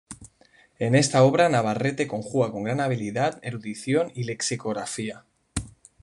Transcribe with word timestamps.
En 0.79 0.95
esta 0.95 1.21
obra 1.21 1.47
Navarrete 1.47 2.07
conjuga 2.07 2.51
con 2.51 2.63
gran 2.63 2.79
habilidad 2.79 3.37
erudición 3.43 4.11
y 4.15 4.23
lexicografía. 4.23 5.25